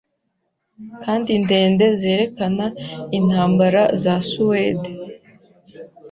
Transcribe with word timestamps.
kandi 1.03 1.31
ndende 1.43 1.85
zerekana 1.99 2.65
intambara 3.17 3.81
za 4.01 4.15
Suwede 4.29 4.89